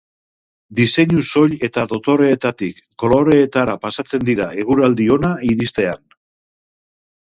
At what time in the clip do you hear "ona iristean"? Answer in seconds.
5.21-6.07